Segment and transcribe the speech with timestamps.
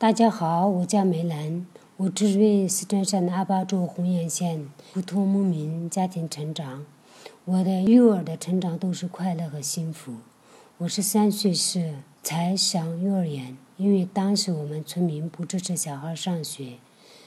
[0.00, 1.66] 大家好，我叫梅兰，
[1.98, 6.86] 我出于四川省阿坝州红岩县普通牧民家庭成长。
[7.44, 10.14] 我的幼儿的成长都是快乐和幸福。
[10.78, 16.78] 我是三岁时才上幼儿园，因为当时我们村民不支持小孩上学。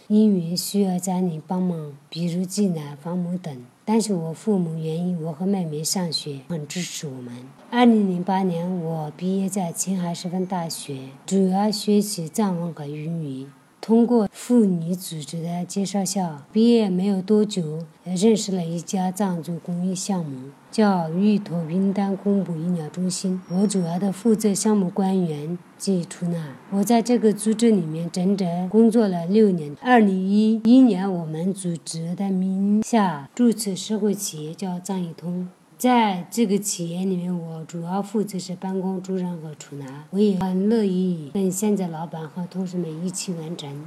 [0.08, 7.34] 因为需要家里帮忙，比如进来房某等，但是我父母愿意我和妹妹上学，很支持我们。
[7.72, 13.48] 二零零八年，我毕业在青海师范大学，主要学习藏文和英语。
[13.84, 23.42] 通过妇女组织的介绍下，毕业没有多久，认识了一家藏族公益项目，叫玉托云丹公部医疗中心。
[23.50, 26.56] 我主要的负责项目官员及出纳。
[26.70, 29.76] 我在这个组织里面整整工作了六年。
[29.82, 35.50] 二零一一年，我们组织的名下注册社会企业叫藏一通。
[35.84, 40.06] 在这个企业里面，我主要负责是办公主任和出纳。
[40.12, 43.84] 我也很乐意跟现在老板和同事们一起完成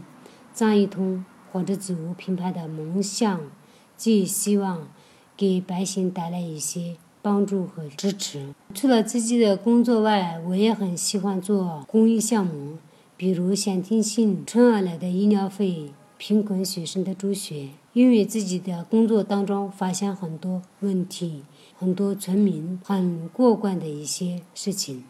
[0.53, 3.41] 张一通或者自我品牌的梦想，
[3.97, 4.89] 既希望
[5.39, 8.53] 给百姓带来一些帮助和支持。
[8.75, 12.77] 除了自己的工作外，我也很喜欢做公益项目，
[13.17, 17.71] 比如先天性春儿来的医疗费、贫困学生的助学。
[17.95, 21.45] 因为自己的工作当中发现很多问题。
[21.79, 25.05] 很多村民很过关的一些事情，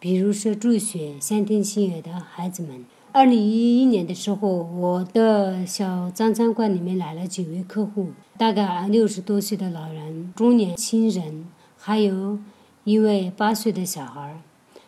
[0.00, 2.84] 比如说助学先天性儿的孩子们。
[3.12, 12.38] 二零一一年的时候，我的小张餐馆里面来了几位客户，大概六十多岁的老人、中年轻人，还有
[12.84, 14.40] 一位八岁的小孩儿。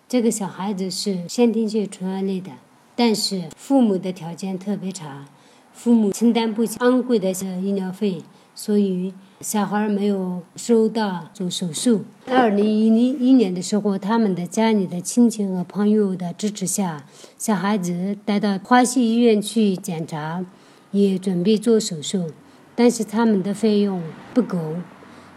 [0.09, 2.53] 这个小孩子是先天性纯儿类的，
[2.97, 5.27] 但是父母的条件特别差，
[5.73, 8.23] 父母承担不起昂贵的医疗费，
[8.55, 9.13] 所以。
[9.43, 12.03] 小孩没有收到做手术。
[12.27, 17.07] 二零一零一年的时候，他们的家里的亲戚和朋友的支持下，
[17.39, 20.45] 小孩子带到花溪医院去检查，
[20.91, 22.33] 也准备做手术，
[22.75, 24.03] 但是他们的费用
[24.35, 24.75] 不够，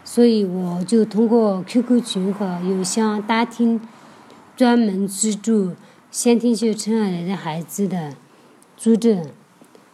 [0.04, 3.80] 所以我就通过 QQ 群和邮箱打听，
[4.54, 5.72] 专门资助
[6.10, 8.12] 先天性尘埃的孩子的
[8.76, 9.30] 组织，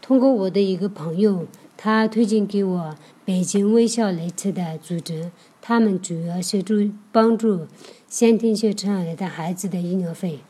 [0.03, 1.47] 通过我的一个朋友。
[1.83, 5.31] 他推荐给我北京微笑内测的组织，
[5.63, 6.75] 他们主要是助
[7.11, 7.67] 帮助
[8.07, 10.41] 先天性尘埃的孩子的医疗费。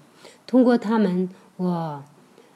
[0.44, 2.02] 通过他们，我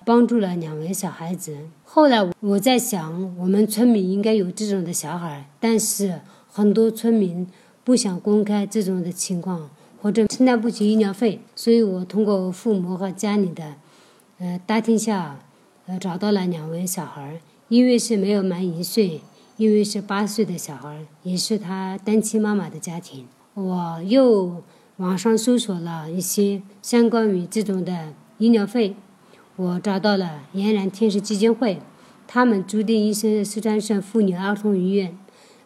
[0.04, 1.56] 帮助了两位小孩子。
[1.84, 7.46] 后来我在想，我们村民应该有这种的小孩，但是很多村民
[7.84, 9.70] 不想公开这种的情况，
[10.02, 13.74] 或者承担不起医疗费，所以我通过父母和家里的，
[14.40, 15.38] 呃，打听下，
[15.86, 17.40] 呃，找到了两位小孩。
[17.68, 19.20] 因为是没有满一岁，
[19.56, 23.26] 因为是八岁的小孩，也是他单亲妈妈的家庭。
[23.54, 24.62] 我又
[24.96, 28.94] 网上搜索了一些相关于这种的医疗费，
[29.56, 31.80] 我找到了嫣然天使基金会，
[32.26, 35.16] 他们注定医生四川省妇女儿童医院。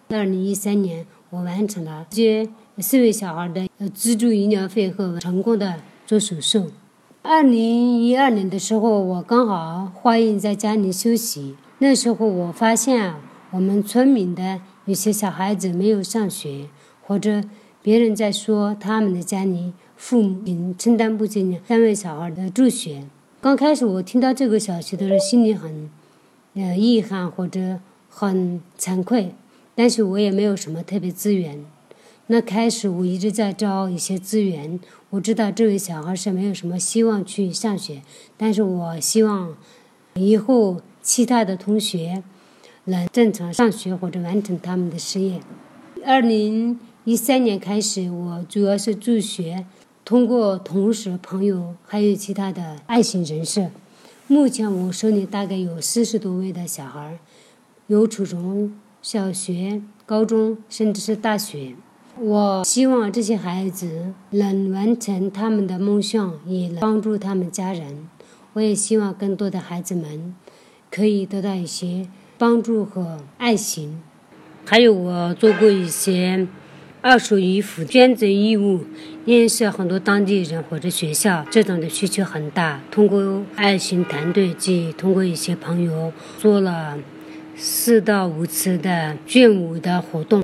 [0.09, 2.49] 二零一三年，我完成了接
[2.79, 6.71] 四位小孩的资助医疗费和成功的做手术。
[7.23, 11.57] 二零一二年的时候，我刚好怀孕在家里休息。
[11.81, 13.15] 那时候我发现，
[13.53, 16.67] 我们村民的有些小孩子没有上学，
[17.07, 17.45] 或者
[17.81, 23.05] 别人在说他们的家里父母承担不起三位小孩的助学。
[23.41, 25.89] 刚开始我听到这个消息的时候，心里很，
[26.55, 27.79] 呃，遗憾或者
[28.09, 29.33] 很惭愧，
[29.77, 31.65] 但是我也没有什么特别资源。
[32.27, 38.03] 那开始我一直在找一些资源，我知道这位小孩是没有什么希望去上学，
[38.37, 39.55] 但是我希望
[40.15, 40.81] 以后。
[41.09, 42.23] 其他的同学
[42.85, 45.41] 能正常上学或者完成他们的事业。
[46.05, 49.65] 二零一三年开始，我主要是助学，
[50.05, 53.71] 通过同事、朋友还有其他的爱心人士。
[54.27, 57.19] 目前我手里大概有四十多位的小孩，
[57.87, 61.75] 有初中小学、高中，甚至是大学。
[62.19, 68.07] 我希望这些孩子能完成他们的梦想，也能帮助他们家人。
[68.53, 70.35] 我也希望更多的孩子们。
[70.91, 72.07] 可以得到一些
[72.37, 74.01] 帮助和爱心，
[74.65, 76.47] 还有我做过一些
[77.01, 78.85] 二手衣服捐赠义务，
[79.25, 82.81] 也是很多当地人或者学校这种的需求很大。
[82.91, 86.99] 通过爱心团队及通过一些朋友做了
[87.57, 90.43] 四到五次的捐物的活动，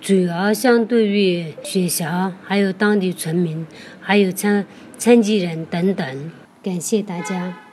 [0.00, 3.66] 主要相对于学校、还有当地村民、
[4.00, 4.64] 还有残
[4.96, 6.30] 残疾人等等。
[6.62, 7.65] 感谢大家。